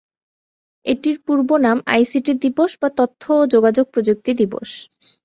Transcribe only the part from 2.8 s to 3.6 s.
বা তথ্য ও